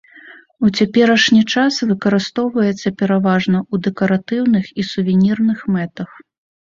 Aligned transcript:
У 0.67 0.69
цяперашні 0.77 1.41
час 1.55 1.73
выкарыстоўваецца 1.91 2.93
пераважна 3.01 3.57
ў 3.73 3.87
дэкаратыўных 3.89 4.65
і 4.79 4.87
сувенірных 4.93 5.59
мэтах. 5.77 6.09